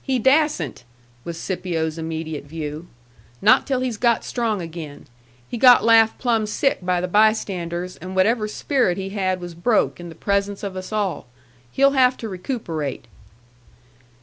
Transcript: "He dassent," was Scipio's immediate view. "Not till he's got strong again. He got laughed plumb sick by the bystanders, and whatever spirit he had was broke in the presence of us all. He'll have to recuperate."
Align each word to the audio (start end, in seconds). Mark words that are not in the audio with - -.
"He 0.00 0.18
dassent," 0.18 0.82
was 1.24 1.38
Scipio's 1.38 1.98
immediate 1.98 2.44
view. 2.44 2.86
"Not 3.42 3.66
till 3.66 3.80
he's 3.80 3.98
got 3.98 4.24
strong 4.24 4.62
again. 4.62 5.08
He 5.46 5.58
got 5.58 5.84
laughed 5.84 6.16
plumb 6.16 6.46
sick 6.46 6.78
by 6.82 7.02
the 7.02 7.06
bystanders, 7.06 7.96
and 7.98 8.16
whatever 8.16 8.48
spirit 8.48 8.96
he 8.96 9.10
had 9.10 9.42
was 9.42 9.52
broke 9.54 10.00
in 10.00 10.08
the 10.08 10.14
presence 10.14 10.62
of 10.62 10.74
us 10.74 10.90
all. 10.90 11.26
He'll 11.70 11.90
have 11.90 12.16
to 12.16 12.30
recuperate." 12.30 13.04